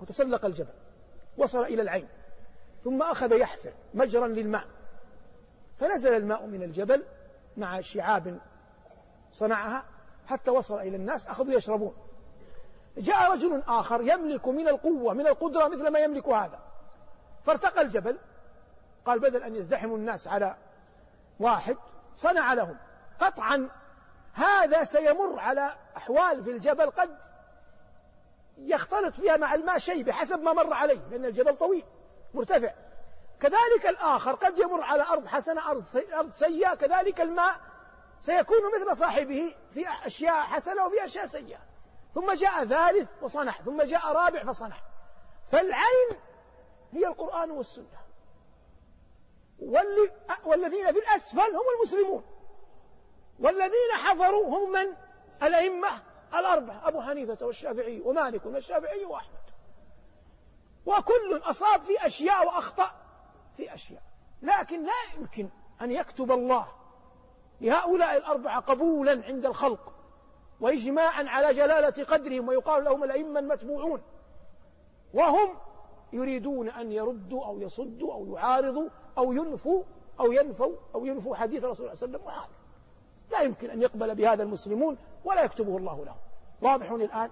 وتسلق 0.00 0.44
الجبل 0.44 0.74
وصل 1.38 1.62
إلى 1.62 1.82
العين. 1.82 2.08
ثم 2.84 3.02
أخذ 3.02 3.32
يحفر 3.32 3.72
مجرا 3.94 4.28
للماء. 4.28 4.64
فنزل 5.80 6.14
الماء 6.14 6.46
من 6.46 6.62
الجبل 6.62 7.02
مع 7.56 7.80
شعاب 7.80 8.40
صنعها 9.32 9.84
حتى 10.26 10.50
وصل 10.50 10.78
إلى 10.78 10.96
الناس 10.96 11.26
أخذوا 11.26 11.52
يشربون. 11.52 11.94
جاء 12.96 13.32
رجل 13.32 13.62
آخر 13.68 14.00
يملك 14.00 14.48
من 14.48 14.68
القوة 14.68 15.14
من 15.14 15.26
القدرة 15.26 15.68
مثل 15.68 15.88
ما 15.88 15.98
يملك 15.98 16.28
هذا. 16.28 16.58
فارتقى 17.44 17.80
الجبل 17.80 18.18
قال 19.04 19.20
بدل 19.20 19.42
أن 19.42 19.56
يزدحموا 19.56 19.96
الناس 19.96 20.28
على 20.28 20.56
واحد 21.40 21.76
صنع 22.16 22.52
لهم. 22.52 22.76
قطعا 23.20 23.68
هذا 24.32 24.84
سيمر 24.84 25.38
على 25.38 25.74
أحوال 25.96 26.44
في 26.44 26.50
الجبل 26.50 26.90
قد 26.90 27.18
يختلط 28.58 29.14
فيها 29.14 29.36
مع 29.36 29.54
الماء 29.54 29.78
شيء 29.78 30.02
بحسب 30.02 30.42
ما 30.42 30.52
مر 30.52 30.72
عليه 30.74 31.00
لأن 31.10 31.24
الجبل 31.24 31.56
طويل. 31.56 31.84
مرتفع. 32.34 32.74
كذلك 33.40 33.86
الآخر 33.86 34.32
قد 34.32 34.58
يمر 34.58 34.82
على 34.82 35.02
أرض 35.02 35.26
حسنة 35.26 35.70
أرض 36.14 36.30
سيئة 36.30 36.74
كذلك 36.74 37.20
الماء. 37.20 37.60
سيكون 38.20 38.58
مثل 38.74 38.96
صاحبه 38.96 39.54
في 39.74 39.84
أشياء 40.06 40.42
حسنة 40.42 40.86
وفي 40.86 41.04
أشياء 41.04 41.26
سيئة. 41.26 41.60
ثم 42.14 42.32
جاء 42.32 42.64
ثالث 42.64 43.10
وصنع 43.22 43.52
ثم 43.52 43.82
جاء 43.82 44.12
رابع 44.12 44.44
فصنع 44.44 44.76
فالعين 45.46 46.08
هي 46.92 47.06
القرآن 47.06 47.50
والسنة. 47.50 48.02
والذين 50.44 50.92
في 50.92 50.98
الأسفل 50.98 51.40
هم 51.40 51.64
المسلمون. 51.76 52.24
والذين 53.38 53.92
حفروا 53.92 54.46
هم 54.46 54.72
من؟ 54.72 54.86
الأئمة 55.42 56.02
الأربعة 56.34 56.88
أبو 56.88 57.02
حنيفة 57.02 57.46
والشافعي 57.46 58.00
ومالك 58.00 58.46
والشافعي 58.46 59.04
وأحمد. 59.04 59.51
وكل 60.86 61.40
أصاب 61.44 61.80
في 61.80 62.06
أشياء 62.06 62.46
وأخطأ 62.46 62.90
في 63.56 63.74
أشياء. 63.74 64.02
لكن 64.42 64.84
لا 64.84 65.18
يمكن 65.18 65.48
أن 65.82 65.92
يكتب 65.92 66.32
الله 66.32 66.68
لهؤلاء 67.60 68.16
الأربعة 68.16 68.60
قبولا 68.60 69.24
عند 69.24 69.46
الخلق 69.46 69.92
وإجماعا 70.60 71.24
على 71.28 71.54
جلالة 71.54 72.04
قدرهم 72.04 72.48
ويقال 72.48 72.84
لهم 72.84 73.04
الأئمة 73.04 73.40
المتبوعون. 73.40 74.02
وهم 75.14 75.56
يريدون 76.12 76.68
أن 76.68 76.92
يردوا 76.92 77.46
أو 77.46 77.60
يصدوا 77.60 78.14
أو 78.14 78.34
يعارضوا 78.34 78.88
أو 79.18 79.32
ينفوا 79.32 79.82
أو 80.20 80.32
ينفوا 80.32 80.76
أو 80.94 81.06
ينفوا 81.06 81.36
حديث 81.36 81.64
رسول 81.64 81.86
الله 81.86 81.96
صلى 81.96 82.16
الله 82.16 82.30
عليه 82.30 82.40
وسلم. 82.40 82.52
لا 83.32 83.40
يمكن 83.40 83.70
أن 83.70 83.82
يقبل 83.82 84.14
بهذا 84.14 84.42
المسلمون 84.42 84.98
ولا 85.24 85.44
يكتبه 85.44 85.76
الله 85.76 86.04
لهم. 86.04 86.16
واضح 86.62 86.90
الآن؟ 86.90 87.30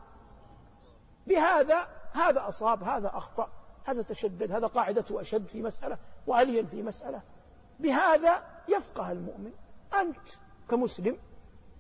بهذا 1.27 1.89
هذا 2.13 2.49
أصاب 2.49 2.83
هذا 2.83 3.09
أخطأ 3.15 3.49
هذا 3.85 4.03
تشدد 4.03 4.53
هذا 4.53 4.67
قاعدته 4.67 5.21
أشد 5.21 5.47
في 5.47 5.63
مسألة 5.63 5.99
وألين 6.27 6.67
في 6.67 6.83
مسألة. 6.83 7.23
بهذا 7.81 8.43
يفقه 8.69 9.13
المؤمن. 9.13 9.53
أنت 10.01 10.17
كمسلم 10.69 11.17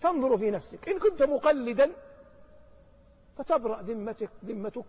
تنظر 0.00 0.36
في 0.36 0.50
نفسك. 0.50 0.88
إن 0.88 0.98
كنت 0.98 1.22
مقلدا 1.22 1.92
فتبرأ 3.36 3.82
ذمتك 3.82 4.30
ذمتك. 4.44 4.84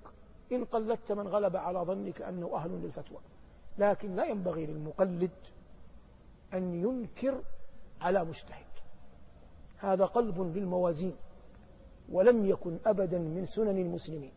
إن 0.52 0.66
قلدت 0.66 1.12
من 1.12 1.28
غلب 1.28 1.56
على 1.56 1.80
ظنك 1.80 2.22
أنه 2.22 2.56
أهل 2.56 2.72
للفتوى. 2.72 3.20
لكن 3.78 4.16
لا 4.16 4.26
ينبغي 4.26 4.66
للمقلد 4.66 5.32
أن 6.54 6.74
ينكر 6.74 7.42
على 8.02 8.26
مجتهد. 8.26 8.66
هذا 9.78 10.06
قلب 10.06 10.36
بالموازين 10.36 11.16
ولم 12.12 12.46
يكن 12.46 12.78
أبدا 12.86 13.18
من 13.18 13.46
سنن 13.46 13.78
المسلمين. 13.78 14.32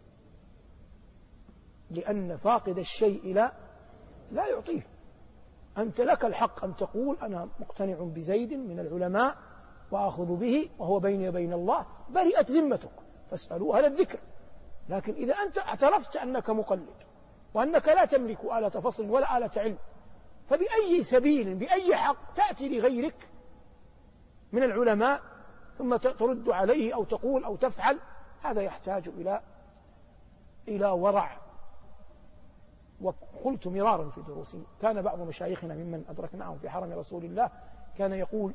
لأن 1.90 2.36
فاقد 2.36 2.78
الشيء 2.78 3.34
لا 3.34 3.52
لا 4.32 4.46
يعطيه. 4.46 4.86
أنت 5.78 6.00
لك 6.00 6.24
الحق 6.24 6.64
أن 6.64 6.76
تقول 6.76 7.16
أنا 7.22 7.48
مقتنع 7.60 7.94
بزيد 8.00 8.52
من 8.52 8.80
العلماء 8.80 9.36
وأخذ 9.90 10.36
به 10.36 10.70
وهو 10.78 10.98
بيني 10.98 11.28
وبين 11.28 11.52
الله 11.52 11.86
برئت 12.10 12.50
ذمتك. 12.50 12.92
فاسألوا 13.30 13.76
أهل 13.76 13.84
الذكر. 13.84 14.18
لكن 14.88 15.12
إذا 15.12 15.34
أنت 15.34 15.58
اعترفت 15.58 16.16
أنك 16.16 16.50
مقلد 16.50 17.04
وأنك 17.54 17.88
لا 17.88 18.04
تملك 18.04 18.44
آلة 18.44 18.68
فصل 18.68 19.10
ولا 19.10 19.38
آلة 19.38 19.50
علم 19.56 19.78
فبأي 20.48 21.02
سبيل 21.02 21.54
بأي 21.54 21.96
حق 21.96 22.34
تأتي 22.34 22.68
لغيرك 22.68 23.28
من 24.52 24.62
العلماء 24.62 25.22
ثم 25.78 25.96
ترد 25.96 26.48
عليه 26.48 26.94
أو 26.94 27.04
تقول 27.04 27.44
أو 27.44 27.56
تفعل 27.56 27.98
هذا 28.42 28.62
يحتاج 28.62 29.08
إلى 29.08 29.40
إلى 30.68 30.86
ورع 30.86 31.43
وقلت 33.00 33.68
مرارا 33.68 34.08
في 34.08 34.22
دروسي 34.22 34.62
كان 34.80 35.02
بعض 35.02 35.20
مشايخنا 35.20 35.74
ممن 35.74 36.04
أدركناهم 36.08 36.58
في 36.58 36.70
حرم 36.70 36.92
رسول 36.92 37.24
الله 37.24 37.50
كان 37.98 38.12
يقول 38.12 38.54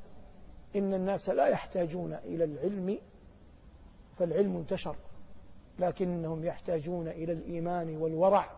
إن 0.75 0.93
الناس 0.93 1.29
لا 1.29 1.47
يحتاجون 1.47 2.13
إلى 2.13 2.43
العلم 2.43 2.97
فالعلم 4.15 4.57
انتشر 4.57 4.95
لكنهم 5.79 6.43
يحتاجون 6.43 7.07
إلى 7.07 7.33
الإيمان 7.33 7.97
والورع 7.97 8.51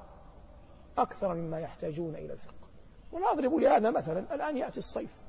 أكثر 0.98 1.34
مما 1.34 1.60
يحتاجون 1.60 2.16
إلى 2.16 2.34
الفقه. 2.34 2.68
ونضرب 3.12 3.54
لهذا 3.54 3.92
مثلا 3.92 4.36
الآن 4.36 4.58
يأتي 4.58 4.78
الصيف. 4.78 5.22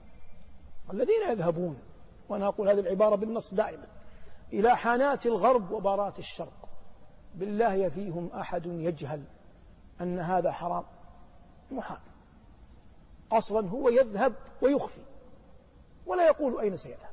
الذين 0.92 1.30
يذهبون 1.30 1.78
وأنا 2.28 2.46
أقول 2.46 2.68
هذه 2.68 2.80
العبارة 2.80 3.16
بالنص 3.16 3.54
دائما 3.54 3.86
إلى 4.52 4.76
حانات 4.76 5.26
الغرب 5.26 5.70
وبارات 5.70 6.18
الشرق. 6.18 6.68
بالله 7.34 7.74
يفيهم 7.74 8.30
أحد 8.34 8.66
يجهل. 8.66 9.24
أن 10.02 10.18
هذا 10.18 10.52
حرام. 10.52 10.84
محال 11.70 11.98
أصلا 13.32 13.68
هو 13.68 13.88
يذهب 13.88 14.34
ويخفي. 14.62 15.00
ولا 16.06 16.26
يقول 16.26 16.60
أين 16.60 16.76
سيذهب. 16.76 17.12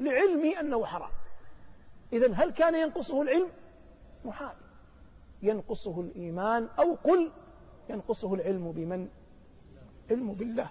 لعلمي 0.00 0.60
أنه 0.60 0.84
حرام. 0.84 1.10
إذا 2.12 2.32
هل 2.32 2.50
كان 2.52 2.74
ينقصه 2.74 3.22
العلم؟ 3.22 3.48
محال 4.24 4.56
ينقصه 5.42 6.00
الإيمان 6.00 6.68
أو 6.78 6.94
قل 6.94 7.30
ينقصه 7.88 8.34
العلم 8.34 8.72
بمن؟ 8.72 9.08
علم 10.10 10.32
بالله. 10.32 10.70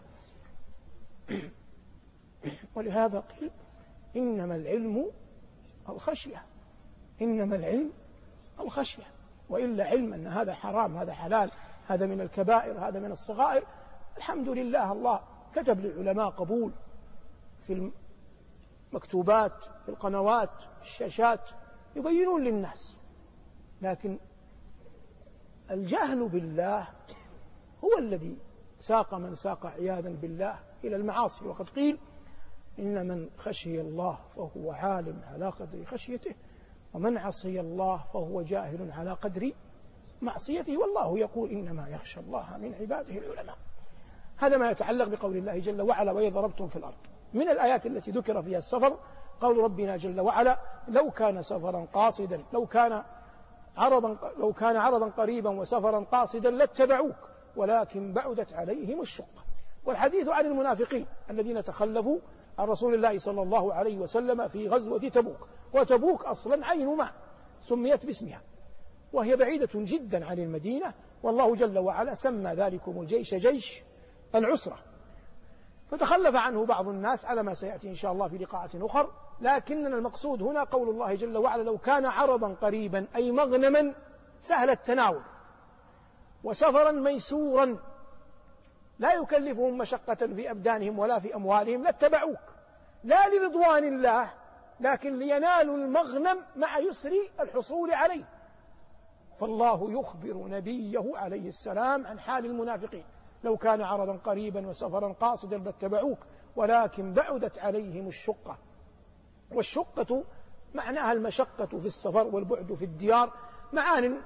ولهذا 2.76 3.20
قيل 3.20 3.52
إنما 4.16 4.56
العلم 4.56 5.12
الخشية. 5.90 6.46
إنما 7.22 7.56
العلم 7.56 7.92
الخشية. 8.60 9.21
وإلا 9.52 9.88
علم 9.88 10.14
أن 10.14 10.28
هذا 10.28 10.54
حرام 10.54 10.98
هذا 10.98 11.14
حلال 11.14 11.52
هذا 11.88 12.06
من 12.06 12.22
الكبائر 12.22 12.88
هذا 12.88 13.00
من 13.00 13.12
الصغائر. 13.12 13.64
الحمد 14.18 14.50
لله 14.50 14.92
الله 14.92 15.22
كتب 15.54 15.80
للعلماء 15.80 16.30
قبول 16.30 16.74
في 17.58 17.92
المكتوبات 18.94 19.64
في 19.84 19.90
القنوات 19.90 20.62
في 20.62 20.82
الشاشات 20.82 21.50
يبينون 21.96 22.44
للناس. 22.44 22.98
لكن 23.82 24.20
الجهل 25.72 26.30
بالله 26.30 26.88
هو 27.84 27.98
الذي 28.00 28.38
ساق 28.80 29.16
من 29.16 29.36
ساق 29.36 29.66
عياذا 29.66 30.10
بالله 30.10 30.60
إلى 30.84 30.96
المعاصي. 30.96 31.48
وقد 31.48 31.70
قيل 31.70 32.00
إن 32.80 33.08
من 33.08 33.30
خشي 33.38 33.82
الله 33.82 34.20
فهو 34.36 34.72
عالم 34.72 35.22
على 35.34 35.50
قدر 35.50 35.86
خشيته. 35.86 36.36
ومن 36.94 37.18
عصي 37.18 37.60
الله 37.60 37.98
فهو 38.14 38.42
جاهل 38.42 38.92
على 38.92 39.14
قدر 39.14 39.52
معصيته 40.22 40.78
والله 40.78 41.20
يقول 41.20 41.50
إنما 41.50 41.90
يخشى 41.90 42.20
الله 42.20 42.58
من 42.58 42.74
عباده 42.74 43.18
العلماء. 43.18 43.58
هذا 44.38 44.58
ما 44.58 44.72
يتعلق 44.72 45.08
بقول 45.08 45.38
الله 45.38 45.60
جل 45.60 45.82
وعلا 45.82 46.12
وإذا 46.12 46.30
ضربتم 46.30 46.68
في 46.68 46.76
الأرض. 46.76 46.98
من 47.34 47.50
الآيات 47.50 47.86
التي 47.86 48.12
ذكر 48.12 48.42
فيها 48.42 48.58
السفر 48.58 48.98
قول 49.42 49.58
ربنا 49.58 49.98
جل 49.98 50.22
وعلا 50.22 50.60
لو 50.88 51.12
كان 51.12 51.44
سفرا 51.44 51.88
قاصدا 51.94 52.40
لو 52.54 52.66
كان 52.66 53.04
عرضا 53.78 54.34
لو 54.38 54.54
كان 54.54 54.76
عرضا 54.76 55.10
قريبا 55.10 55.50
وسفرا 55.50 56.00
قاصدا 56.00 56.52
لاتبعوك 56.52 57.30
ولكن 57.56 58.14
بعدت 58.14 58.54
عليهم 58.54 59.02
الشقة 59.02 59.44
والحديث 59.86 60.28
عن 60.28 60.46
المنافقين 60.46 61.06
الذين 61.30 61.64
تخلفوا 61.64 62.20
عن 62.60 62.68
رسول 62.68 62.94
الله 62.94 63.18
صلى 63.18 63.42
الله 63.42 63.74
عليه 63.74 63.98
وسلم 63.98 64.48
في 64.48 64.70
غزوة 64.70 65.00
تبوك. 65.00 65.48
وتبوك 65.74 66.26
أصلا 66.26 66.66
عين 66.66 66.88
ماء 66.96 67.14
سميت 67.62 68.06
باسمها. 68.06 68.42
وهي 69.14 69.36
بعيدة 69.36 69.70
جدا 69.76 70.26
عن 70.26 70.40
المدينة 70.40 70.94
والله 71.24 71.56
جل 71.56 71.80
وعلا 71.80 72.14
سمى 72.14 72.54
ذلكم 72.54 73.02
الجيش 73.02 73.36
جيش 73.36 73.84
العسرة. 74.36 74.80
فتخلف 75.92 76.36
عنه 76.36 76.66
بعض 76.66 76.88
الناس 76.88 77.26
على 77.26 77.44
ما 77.44 77.54
سيأتي 77.54 77.90
إن 77.90 77.96
شاء 77.96 78.12
الله 78.12 78.28
في 78.28 78.38
لقاءات 78.38 78.76
أخر. 78.76 79.12
لكننا 79.42 79.96
المقصود 79.96 80.42
هنا 80.42 80.64
قول 80.64 80.90
الله 80.90 81.16
جل 81.16 81.38
وعلا 81.38 81.64
لو 81.64 81.78
كان 81.78 82.06
عرضا 82.06 82.54
قريبا 82.54 83.08
أي 83.16 83.32
مغنما 83.32 83.94
سهل 84.42 84.70
التناول. 84.70 85.22
وسفرا 86.44 86.92
ميسورا 86.92 87.78
لا 89.00 89.14
يكلفهم 89.14 89.78
مشقة 89.78 90.16
في 90.16 90.52
أبدانهم 90.52 91.00
ولا 91.00 91.20
في 91.20 91.36
أموالهم 91.36 91.84
لاتبعوك. 91.84 92.40
لا 93.04 93.30
لرضوان 93.30 93.84
الله 93.84 94.41
لكن 94.82 95.20
لينالوا 95.20 95.78
المغنم 95.78 96.46
مع 96.56 96.78
يسر 96.78 97.12
الحصول 97.40 97.92
عليه. 97.92 98.24
فالله 99.40 99.92
يخبر 99.92 100.48
نبيه 100.48 101.12
عليه 101.16 101.48
السلام 101.48 102.08
عن 102.08 102.20
حال 102.20 102.46
المنافقين. 102.46 103.06
لو 103.44 103.58
كان 103.58 103.82
عرضا 103.82 104.18
قريبا 104.18 104.68
وسفرا 104.68 105.14
قاصدا 105.14 105.58
لاتبعوك 105.58 106.18
ولكن 106.56 107.14
بعدت 107.14 107.60
عليهم 107.60 108.08
الشقة. 108.08 108.58
والشقة 109.52 110.24
معناها 110.74 111.12
المشقة 111.12 111.66
في 111.66 111.86
السفر 111.86 112.28
والبعد 112.28 112.74
في 112.74 112.86
الديار. 112.86 113.34
معان 113.74 114.22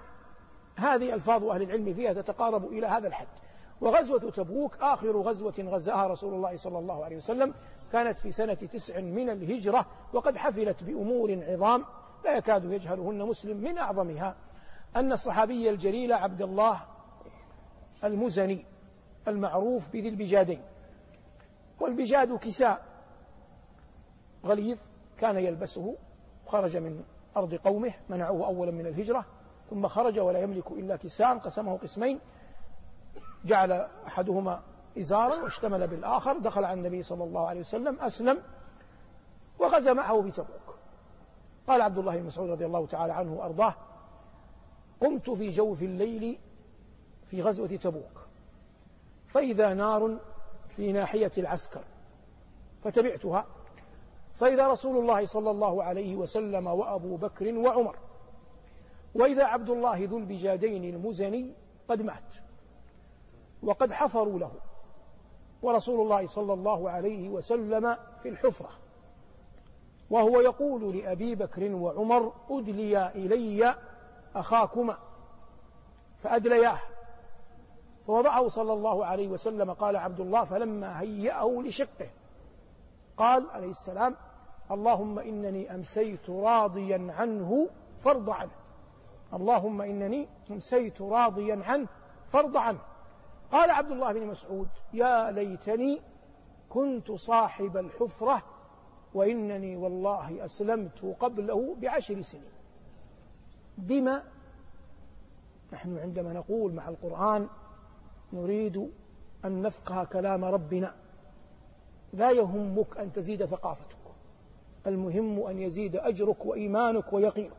هذه 0.75 1.13
ألفاظ 1.13 1.43
أهل 1.43 1.61
العلم 1.61 1.93
فيها 1.93 2.13
تتقارب 2.13 2.65
إلى 2.65 2.87
هذا 2.87 3.07
الحد. 3.07 3.27
وغزوة 3.81 4.31
تبوك 4.31 4.77
آخر 4.81 5.21
غزوة 5.21 5.53
غزاها 5.59 6.07
رسول 6.07 6.33
الله 6.33 6.55
صلى 6.55 6.79
الله 6.79 7.05
عليه 7.05 7.17
وسلم 7.17 7.53
كانت 7.91 8.17
في 8.17 8.31
سنة 8.31 8.53
تسع 8.53 8.99
من 8.99 9.29
الهجرة 9.29 9.85
وقد 10.13 10.37
حفلت 10.37 10.83
بأمور 10.83 11.43
عظام 11.43 11.85
لا 12.25 12.37
يكاد 12.37 12.63
يجهلهن 12.63 13.17
مسلم 13.17 13.57
من 13.57 13.77
أعظمها. 13.77 14.35
أن 14.95 15.11
الصحابي 15.11 15.69
الجليل 15.69 16.13
عبد 16.13 16.41
الله 16.41 16.81
المزني 18.03 18.65
المعروف 19.27 19.93
بذي 19.93 20.09
البجادين. 20.09 20.61
والبجاد 21.79 22.37
كساء. 22.37 22.85
غليظ 24.45 24.79
كان 25.17 25.37
يلبسه 25.37 25.95
خرج 26.47 26.77
من 26.77 27.03
أرض 27.37 27.55
قومه 27.55 27.93
منعوه 28.09 28.47
أولا 28.47 28.71
من 28.71 28.87
الهجرة 28.87 29.25
ثم 29.69 29.87
خرج 29.87 30.19
ولا 30.19 30.39
يملك 30.39 30.71
إلا 30.71 30.95
كساء 30.95 31.37
قسمه 31.37 31.77
قسمين 31.77 32.19
جعل 33.45 33.71
أحدهما 34.07 34.61
إزارا 34.97 35.43
واشتمل 35.43 35.87
بالآخر 35.87 36.37
دخل 36.37 36.63
على 36.63 36.79
النبي 36.79 37.01
صلى 37.01 37.23
الله 37.23 37.47
عليه 37.47 37.59
وسلم 37.59 37.99
أسلم 37.99 38.41
وغزا 39.59 39.93
معه 39.93 40.21
في 40.21 40.31
تبوك 40.31 40.75
قال 41.67 41.81
عبد 41.81 41.97
الله 41.97 42.17
بن 42.17 42.25
مسعود 42.25 42.49
رضي 42.49 42.65
الله 42.65 42.87
تعالى 42.87 43.13
عنه 43.13 43.33
وأرضاه 43.33 43.75
قمت 45.01 45.29
في 45.29 45.49
جوف 45.49 45.83
الليل 45.83 46.39
في 47.23 47.41
غزوة 47.41 47.67
تبوك 47.67 48.25
فإذا 49.27 49.73
نار 49.73 50.17
في 50.67 50.91
ناحية 50.91 51.31
العسكر 51.37 51.83
فتبعتها. 52.83 53.45
فإذا 54.35 54.67
رسول 54.67 54.97
الله 54.97 55.25
صلى 55.25 55.51
الله 55.51 55.83
عليه 55.83 56.15
وسلم 56.15 56.67
وأبو 56.67 57.15
بكر 57.15 57.57
وعمر 57.57 57.95
وإذا 59.15 59.45
عبد 59.45 59.69
الله 59.69 60.05
ذو 60.05 60.17
البجادين 60.17 60.83
المزني 60.83 61.53
قد 61.89 62.01
مات. 62.01 62.44
وقد 63.65 63.91
حفروا 63.91 64.39
له. 64.39 64.51
ورسول 65.61 66.01
الله 66.01 66.25
صلى 66.25 66.53
الله 66.53 66.89
عليه 66.89 67.29
وسلم 67.29 67.97
في 68.23 68.29
الحفرة. 68.29 68.69
وهو 70.09 70.39
يقول 70.41 70.97
لأبي 70.97 71.35
بكر 71.35 71.75
وعمر 71.75 72.33
أدليا 72.49 73.15
إلي 73.15 73.75
أخاكما. 74.35 74.97
فأدلياه. 76.17 76.79
فوضعه 78.07 78.47
صلى 78.47 78.73
الله 78.73 79.05
عليه 79.05 79.27
وسلم 79.27 79.73
قال 79.73 79.95
عبد 79.95 80.19
الله 80.19 80.43
فلما 80.43 81.01
هيأه 81.01 81.61
لشقه 81.65 82.09
قال 83.17 83.49
عليه 83.49 83.69
السلام 83.69 84.15
اللهم 84.71 85.19
إنني 85.19 85.75
أمسيت 85.75 86.29
راضيا 86.29 87.13
عنه 87.17 87.69
فارض 87.97 88.29
عنه. 88.29 88.51
اللهم 89.33 89.81
إنني 89.81 90.27
أمسيت 90.51 91.01
راضيا 91.01 91.61
عنه 91.65 91.87
فارض 92.27 92.57
عنه. 92.57 92.79
قال 93.51 93.71
عبد 93.71 93.91
الله 93.91 94.13
بن 94.13 94.27
مسعود 94.27 94.67
يا 94.93 95.31
ليتني 95.31 96.01
كنت 96.69 97.11
صاحب 97.11 97.77
الحفرة 97.77 98.43
وإنني 99.13 99.75
والله 99.75 100.45
أسلمت 100.45 101.15
قبله 101.19 101.75
بعشر 101.75 102.21
سنين. 102.21 102.51
بما 103.77 104.23
نحن 105.73 105.97
عندما 105.97 106.33
نقول 106.33 106.73
مع 106.73 106.89
القرآن 106.89 107.47
نريد 108.33 108.91
أن 109.45 109.61
نفقه 109.61 110.03
كلام 110.03 110.45
ربنا 110.45 110.95
لا 112.13 112.31
يهمك 112.31 112.97
أن 112.97 113.13
تزيد 113.13 113.45
ثقافتك 113.45 113.97
المهم 114.87 115.39
أن 115.39 115.59
يزيد 115.59 115.95
أجرك 115.95 116.45
وإيمانك 116.45 117.13
ويقينك. 117.13 117.57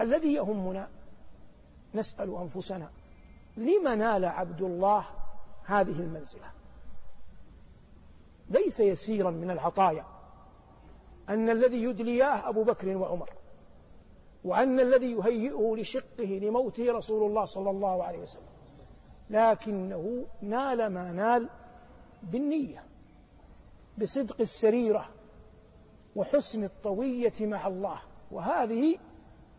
الذي 0.00 0.34
يهمنا 0.34 0.88
نسأل 1.94 2.36
أنفسنا 2.36 2.90
لم 3.56 3.88
نال 3.88 4.24
عبد 4.24 4.62
الله 4.62 5.06
هذه 5.64 6.00
المنزلة؟ 6.00 6.50
ليس 8.50 8.80
يسيرا 8.80 9.30
من 9.30 9.50
العطايا 9.50 10.04
أن 11.28 11.50
الذي 11.50 11.82
يدلياه 11.82 12.48
أبو 12.48 12.64
بكر 12.64 12.96
وعمر 12.96 13.30
وأن 14.44 14.80
الذي 14.80 15.12
يهيئه 15.12 15.74
لشقه 15.76 16.24
لموته 16.24 16.92
رسول 16.92 17.30
الله 17.30 17.44
صلى 17.44 17.70
الله 17.70 18.04
عليه 18.04 18.18
وسلم 18.18 18.56
لكنه 19.30 20.26
نال 20.42 20.86
ما 20.86 21.12
نال 21.12 21.48
بالنية 22.22 22.84
بصدق 23.98 24.40
السريرة 24.40 25.08
وحسن 26.16 26.64
الطوية 26.64 27.32
مع 27.40 27.66
الله. 27.66 28.00
وهذه 28.30 28.98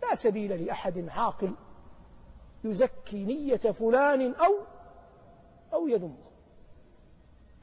لا 0.02 0.16
سبيل 0.16 0.66
لأحد 0.66 1.10
عاقل 1.10 1.54
يزكي 2.64 3.26
نية 3.26 3.72
فلان 3.72 4.34
أو 4.34 4.60
أو 5.74 5.88
يذمه. 5.88 6.28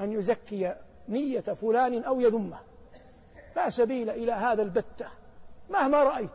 أن 0.01 0.13
يزكي 0.13 0.75
نية 1.09 1.41
فلان 1.41 2.05
أو 2.05 2.21
يذمه. 2.21 2.59
لا 3.57 3.71
سبيل 3.71 4.11
إلى 4.11 4.33
هذا 4.33 4.63
البتة. 4.63 5.07
مهما 5.71 6.03
رأيت. 6.03 6.31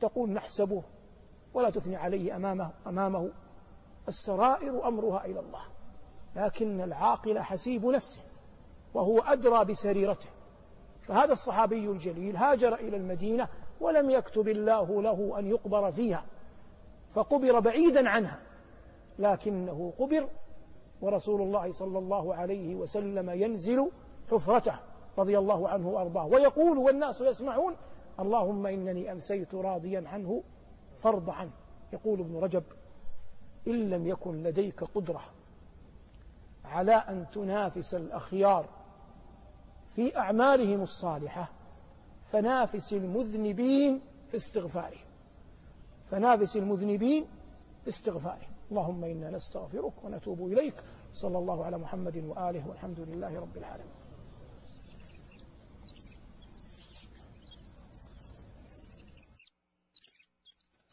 تقول 0.00 0.30
نحسبه. 0.30 0.82
ولا 1.54 1.70
تثني 1.70 1.96
عليه 1.96 2.36
أمامه 2.36 2.70
أمامه. 2.86 3.30
السرائر 4.08 4.88
أمرها 4.88 5.24
إلى 5.24 5.40
الله. 5.40 5.62
لكن 6.36 6.80
العاقل 6.80 7.38
حسيب 7.38 7.86
نفسه. 7.86 8.22
وهو 8.94 9.18
أدرى 9.18 9.64
بسريرته. 9.64 10.28
فهذا 11.02 11.32
الصحابي 11.32 11.86
الجليل 11.86 12.36
هاجر 12.36 12.74
إلى 12.74 12.96
المدينة 12.96 13.48
ولم 13.80 14.10
يكتب 14.10 14.48
الله 14.48 15.02
له 15.02 15.38
أن 15.38 15.46
يقبر 15.46 15.92
فيها. 15.92 16.24
فقبر 17.12 17.60
بعيدا 17.60 18.08
عنها 18.08 18.40
لكنه 19.18 19.92
قبر 19.98 20.28
ورسول 21.00 21.42
الله 21.42 21.70
صلى 21.70 21.98
الله 21.98 22.34
عليه 22.34 22.74
وسلم 22.74 23.30
ينزل 23.30 23.90
حفرته 24.30 24.74
رضي 25.18 25.38
الله 25.38 25.68
عنه 25.68 25.88
وأرضاه 25.88 26.26
ويقول 26.26 26.78
والناس 26.78 27.20
يسمعون 27.20 27.76
اللهم 28.20 28.66
إنني 28.66 29.12
أمسيت 29.12 29.54
راضيا 29.54 30.04
عنه 30.06 30.42
فرض 30.98 31.30
عنه. 31.30 31.50
يقول 31.92 32.20
ابن 32.20 32.36
رجب 32.36 32.62
إن 33.66 33.90
لم 33.90 34.06
يكن 34.06 34.42
لديك 34.42 34.84
قدرة 34.84 35.20
على 36.64 36.92
أن 36.92 37.26
تنافس 37.32 37.94
الأخيار 37.94 38.68
في 39.88 40.16
أعمالهم 40.16 40.80
الصالحة 40.80 41.50
فنافس 42.24 42.92
المذنبين 42.92 44.00
في 44.28 44.34
استغفارهم. 44.36 45.09
فنافس 46.10 46.56
المذنبين 46.56 47.26
في 47.82 47.88
استغفارهم 47.88 48.50
اللهم 48.70 49.04
إنا 49.04 49.30
نستغفرك 49.30 50.04
ونتوب 50.04 50.46
إليك. 50.46 50.74
صلى 51.14 51.38
الله 51.38 51.64
على 51.64 51.78
محمد 51.78 52.16
وآله 52.16 52.68
والحمد 52.68 53.00
لله 53.00 53.40
رب 53.40 53.56
العالمين. 53.56 53.90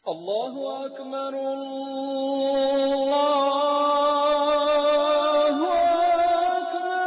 الله 0.08 0.86
أكبر 0.86 1.32
الله 5.48 5.58
أكبر 6.58 7.02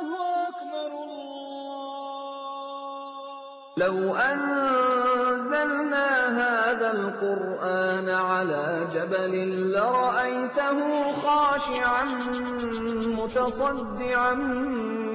الله 0.00 0.20
أكبر 0.48 0.90
لو 3.76 4.14
أنزلنا 4.14 4.70
هذا 4.90 5.09
القرآن 6.90 8.08
على 8.08 8.86
جبل 8.94 9.72
لرأيته 9.72 11.12
خاشعا 11.12 12.04
متصدعا 13.06 14.34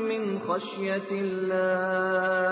من 0.09 0.39
خشية 0.39 1.11
الله. 1.11 2.45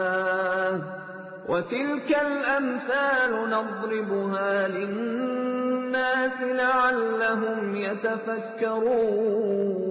وتلك 1.49 2.17
الأمثال 2.21 3.49
نضربها 3.49 4.67
للناس 4.67 6.41
لَعَلَّهُمْ 6.41 7.75
يَتَفَكَّرُونَ. 7.75 9.82